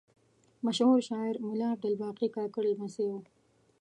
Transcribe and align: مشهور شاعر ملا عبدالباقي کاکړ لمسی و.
مشهور 0.65 0.99
شاعر 1.09 1.35
ملا 1.47 1.67
عبدالباقي 1.75 2.27
کاکړ 2.35 2.63
لمسی 2.71 3.05
و. 3.07 3.11